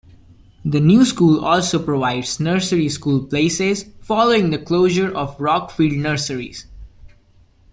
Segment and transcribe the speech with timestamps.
[0.65, 6.55] The new school also provides nursery school places, following the closure of Rockfield Nursery.